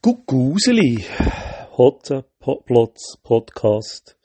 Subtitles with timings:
[0.00, 1.04] Kuckuseli,
[1.76, 4.16] Hotze, Plotz, Podcast,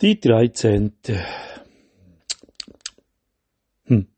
[0.00, 0.92] die 13.
[3.84, 4.08] Hm,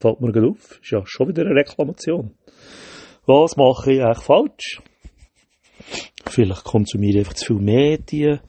[0.00, 2.34] fällt mir gerade auf, ist ja schon wieder eine Reklamation.
[3.26, 4.82] Was mache ich eigentlich falsch?
[6.28, 8.40] Vielleicht konsumiere ich einfach zu viel Medien.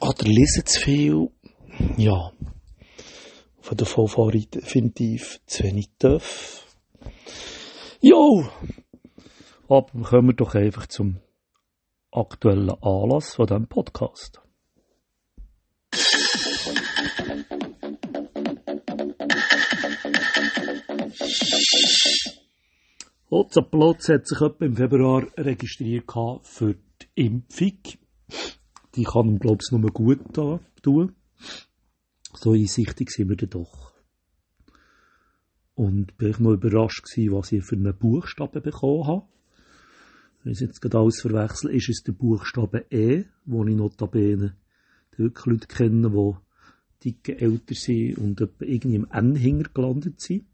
[0.00, 1.28] Oder lese zu viel.
[1.96, 2.32] Ja.
[3.68, 6.64] Von der fahre ich definitiv zu wenig Töff.
[8.00, 8.48] Jo!
[9.68, 11.20] Aber kommen wir doch einfach zum
[12.10, 14.40] aktuellen Anlass von diesem Podcast.
[23.30, 26.10] Hotzenplotz hat sich etwa im Februar registriert
[26.40, 27.78] für die Impfung.
[28.94, 31.14] Die kann ihm, glaube ich, nur gut tun.
[32.34, 33.92] So einsichtig sind wir dann doch.
[35.74, 39.26] Und bin ich noch überrascht gewesen, was ich für einen Buchstaben bekommen habe.
[40.42, 44.56] Wenn ich jetzt gerade alles verwechsel, ist es der Buchstabe E, wo ich notabene
[45.16, 46.36] wirklich Leute kenne, die
[47.04, 50.46] dicke älter sind und irgendwie im N-Hinger gelandet sind.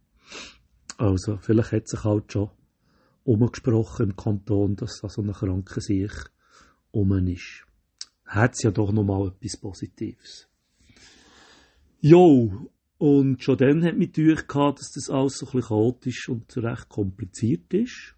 [0.96, 2.50] Also, vielleicht hat sich halt schon
[3.24, 6.12] umgesprochen im Kanton, dass da so eine kranke sich
[6.90, 7.66] um ist.
[8.24, 10.48] Hat es ja doch nochmal etwas Positives.
[12.06, 16.54] Jo, und schon dann hat mich durch dass das alles so ein bisschen chaotisch und
[16.58, 18.14] recht kompliziert ist.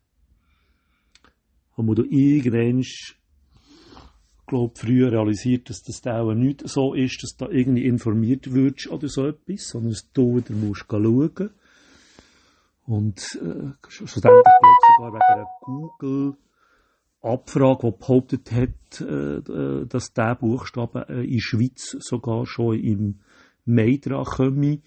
[1.76, 2.82] Haben wir da irgendwann,
[4.48, 8.88] glaub, früher realisiert, dass das da auch nicht so ist, dass da irgendwie informiert wird
[8.88, 11.50] oder so etwas, sondern dass du wieder musst schauen
[12.86, 14.42] und äh, schlussendlich glaube
[14.96, 21.96] sogar wegen einer Google-Abfrage, die behauptet hat, äh, dass der Buchstabe äh, in der Schweiz
[22.00, 23.20] sogar schon im
[23.66, 24.80] Mai dran komme.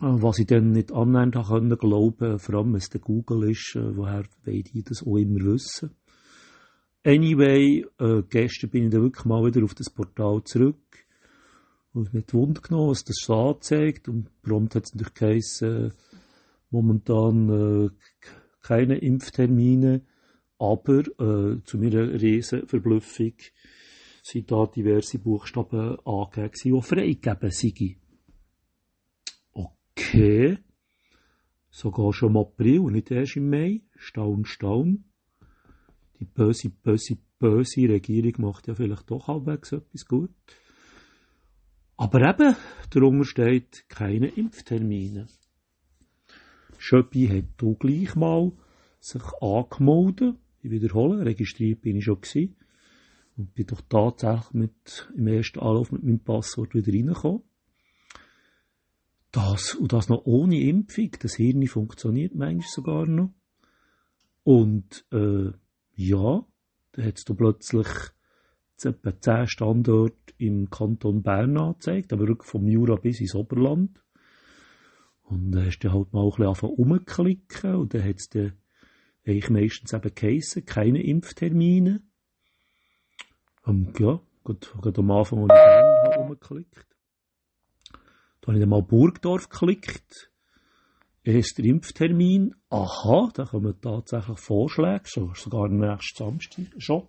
[0.00, 3.76] Äh, was ich dann nicht annähernd können glauben, vor allem wenn es der Google ist,
[3.76, 5.90] äh, woher wollen die das auch immer wissen.
[7.04, 11.06] Anyway, äh, gestern bin ich dann wirklich mal wieder auf das Portal zurück
[11.92, 15.92] und mit Wund genommen, was das so anzeigt und prompt hat es natürlich geheißen,
[16.70, 17.48] momentan
[17.86, 17.90] äh,
[18.60, 20.02] keine Impftermine,
[20.58, 23.34] aber äh, zu meiner Riesenverblüffung
[24.26, 27.96] sind da diverse Buchstaben angegeben, die freigegeben sind.
[29.52, 30.58] Okay.
[31.70, 33.82] Sogar schon im April nicht erst im Mai.
[33.94, 35.04] Staun, staun.
[36.18, 40.34] Die böse, böse, böse Regierung macht ja vielleicht doch halbwegs etwas gut.
[41.96, 42.56] Aber eben,
[42.90, 45.28] darunter steht keine Impftermine.
[46.78, 48.52] Schöppi hat auch gleich mal
[48.98, 50.34] sich angemeldet.
[50.62, 52.56] Ich wiederhole, registriert bin ich schon gewesen.
[53.36, 57.42] Und bin doch tatsächlich mit, im ersten Anlauf mit meinem Passwort wieder reingekommen.
[59.30, 61.10] Das, und das noch ohne Impfung.
[61.20, 63.34] Das Hirn funktioniert manchmal sogar noch.
[64.44, 65.50] Und, äh,
[65.94, 66.46] ja,
[66.92, 67.88] da hat es da plötzlich
[68.82, 74.02] etwa 10 Standorte im Kanton Bern angezeigt, aber wirklich vom Jura bis ins Oberland.
[75.22, 78.52] Und dann hast du halt mal ein bisschen angefangen rumklicken und dann hat es dann
[79.26, 82.00] eigentlich meistens eben geheissen, keine Impftermine.
[83.66, 86.86] Und ja, gut, gerade am Anfang, als ich dann rumgeklickt
[88.40, 90.30] Da habe ich dann mal Burgdorf geklickt.
[91.24, 92.54] Erster Impftermin.
[92.70, 97.08] Aha, da kommen tatsächlich Vorschläge, so, sogar nächsten Samstag schon.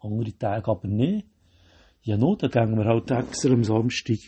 [0.00, 1.26] Andere Tage aber nicht.
[2.00, 4.18] Ja, no, dann gehen wir halt extra am Samstag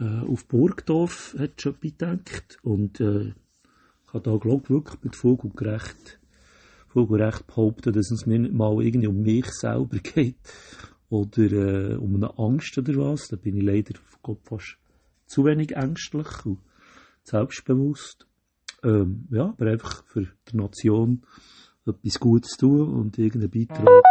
[0.00, 2.58] äh, auf Burgdorf hat schon gedacht.
[2.62, 6.20] Und äh, ich habe da, glaube wirklich mit Fug und Gerecht,
[6.92, 10.36] Fug und Recht behaupten, dass es mir nicht mal irgendwie um mich selber geht
[11.08, 13.28] oder äh, um eine Angst oder was.
[13.28, 14.76] Da bin ich leider glaub, fast
[15.26, 16.58] zu wenig ängstlich und
[17.22, 18.26] selbstbewusst.
[18.82, 21.22] Ähm, ja, aber einfach für die Nation
[21.86, 24.02] etwas Gutes tun und irgendeinen Beitrag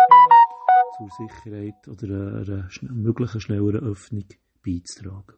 [0.97, 4.25] zur Sicherheit oder einer möglichen schnelleren Öffnung
[4.63, 5.35] beizutragen.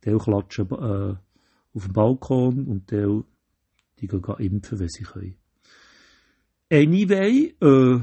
[0.00, 1.16] Teil klatschen äh,
[1.74, 3.24] auf dem Balkon und Teil
[4.00, 5.36] die gehen impfen, wenn sie können.
[6.74, 8.00] Anyway, äh,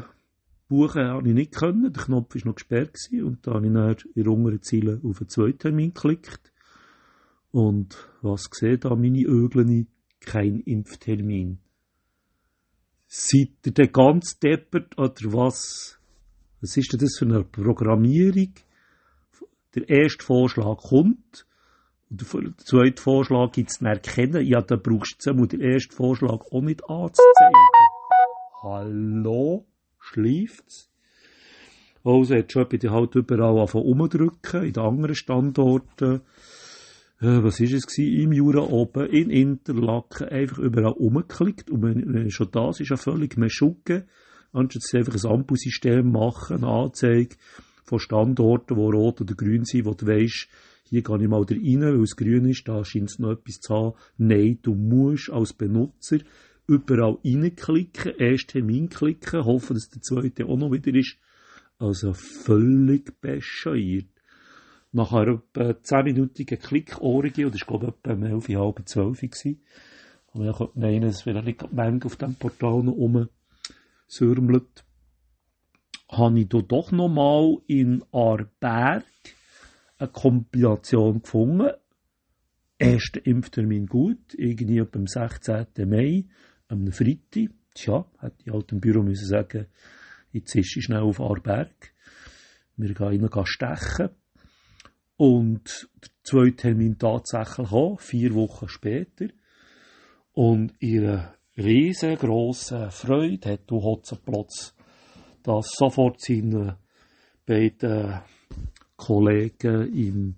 [0.70, 3.98] buchen habe ich nicht können, der Knopf war noch gesperrt und da habe ich dann
[4.16, 6.54] in unteren Ziele auf einen zweiten Termin geklickt.
[7.52, 9.88] Und was sehe da meine Ögleni?
[10.22, 11.58] Kein Impftermin.
[13.08, 16.00] Seid ihr denn ganz deppert oder was?
[16.62, 18.54] Was ist denn das für eine Programmierung?
[19.76, 21.46] Der erste Vorschlag kommt,
[22.10, 24.46] und der zweite Vorschlag gibt es zu erkennen.
[24.46, 27.71] Ja, da brauchst du den ersten Vorschlag auch nicht anzuzeigen.
[28.63, 29.66] Hallo?
[29.98, 30.92] Schläft's?
[32.04, 36.22] Also, jetzt schon bitte halt überall anfangen umdrücken, in den anderen Standorten.
[37.22, 42.30] äh, was ist es gewesen, im Jura oben, in Interlaken, einfach überall umgeklickt und wenn
[42.30, 44.06] schon das ist ja völlig mehr Schucke,
[44.54, 47.38] anstatt einfach ein Ampelsystem machen, eine Anzeige
[47.84, 50.50] von Standorten, die rot oder grün sind, wo du weisst,
[50.84, 53.74] hier gehe ich mal rein, weil es grün ist, da scheint es noch etwas zu
[53.74, 53.96] haben.
[54.18, 56.18] Nein, du musst als Benutzer
[56.72, 61.18] überall reinklicken, erst Termin klicken, hoffen, dass der zweite auch noch wieder ist.
[61.78, 64.06] Also völlig bescheuert.
[64.94, 69.22] Nach einer etwa 10-minütigen Klickorgie, oder das war glaube ich etwa um 11, halb 12
[69.22, 69.62] gewesen,
[70.34, 74.86] und dann kommt einer, dass vielleicht die Menge auf diesem Portal noch rumsürmelt,
[76.10, 79.04] habe ich da doch noch mal in Arberg
[79.98, 81.72] eine Kompilation gefunden.
[82.78, 85.68] Erster Impftermin gut, irgendwie dem 16.
[85.86, 86.26] Mai,
[86.72, 87.52] am Freitag.
[87.74, 88.06] Tja,
[88.44, 89.68] ich halt im Büro müssen sagen,
[90.32, 91.94] jetzt ist ich schnell auf Arberg.
[92.76, 94.10] Wir gehen rein stechen.
[95.18, 99.28] Und der zweite Termin tatsächlich auch, vier Wochen später.
[100.34, 104.74] Und ihre riesengroße Freude hat du Hotzenplotz
[105.44, 106.76] das sofort seinen
[107.46, 108.22] beiden
[108.96, 110.36] Kollegen im,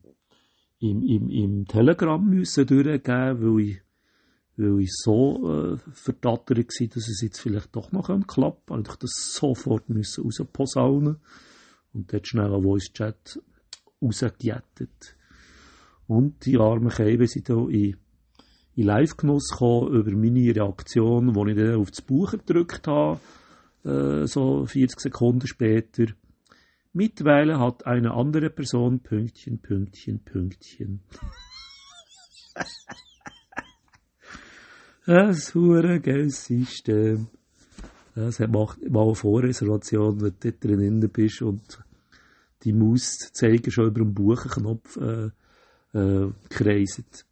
[0.80, 3.83] im, im, im Telegram müssen durchgeben, weil ich,
[4.58, 8.92] weil ich so äh, verdattert war, dass es jetzt vielleicht doch noch klappen könnte.
[8.92, 11.18] Ich das sofort rausposaunen
[11.94, 13.40] und dort schnell einen Voice-Chat
[14.02, 15.16] rausgejettet.
[16.08, 17.98] Und die armen Käbe sind da in,
[18.76, 23.20] in Live-Genuss gekommen über meine Reaktion, wo ich dann auf das Buch gedrückt habe,
[23.86, 26.06] äh, so 40 Sekunden später.
[26.92, 31.02] Mittlerweile hat eine andere Person Pünktchen, Pünktchen, Pünktchen.
[35.06, 37.28] das geiles System.
[38.16, 41.84] Das macht mal eine Vorreservation, wenn du dort drin bist und
[42.64, 45.30] die Maus zeigen schon über den Buchenknopf äh,
[45.98, 47.26] äh, kreiset.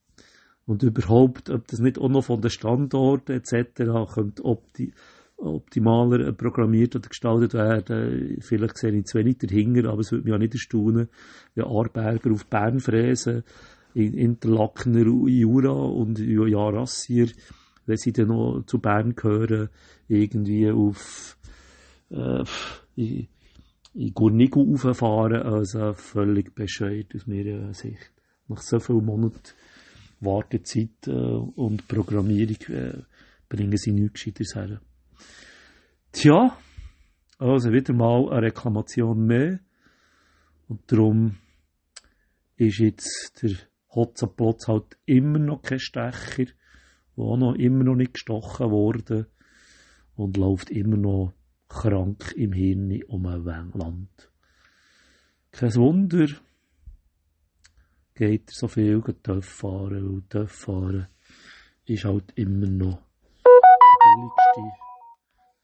[0.65, 4.13] Und überhaupt, ob das nicht auch noch von den Standorten etc.
[4.13, 4.93] könnte opti
[5.37, 8.37] optimaler programmiert oder gestaltet werden.
[8.41, 11.09] Vielleicht sehe ich zu wenig dahinter, aber es würde mich auch nicht erstaunen,
[11.55, 13.43] wenn Arberger auf Bern fräsen,
[13.95, 17.27] in Interlakener Jura und Jarassier,
[17.91, 19.69] wenn sie dann noch zu Bern gehören,
[20.07, 21.37] irgendwie auf
[22.09, 22.43] äh,
[22.95, 23.27] in,
[23.93, 28.13] in Gurnigu rauffahren, also völlig bescheuert aus meiner Sicht.
[28.47, 29.41] Nach so vielen Monaten
[30.21, 33.03] Wartezeit äh, und Programmierung äh,
[33.49, 34.79] bringen sie nichts Gescheites her.
[36.13, 36.57] Tja,
[37.37, 39.59] also wieder mal eine Reklamation mehr.
[40.69, 41.37] Und darum
[42.55, 43.57] ist jetzt der
[43.93, 46.45] Hotzenplotz halt immer noch kein Stecher,
[47.15, 49.27] der auch noch immer noch nicht gestochen wurde
[50.15, 51.33] und läuft immer noch
[51.67, 54.31] krank im Hirn um ein Land.
[55.51, 56.27] Kein Wunder,
[58.15, 61.07] geht so viel TÜV fahren, und TÜV fahren
[61.85, 62.99] ist halt immer noch
[63.43, 63.51] der
[64.03, 64.77] billigste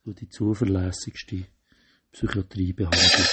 [0.05, 1.45] und die zuverlässigste
[2.11, 3.25] Psychiatriebehandlung.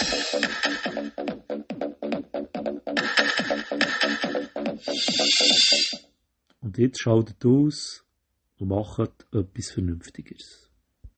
[6.60, 8.04] Und jetzt schaltet aus
[8.59, 10.63] und macht etwas Vernünftiges.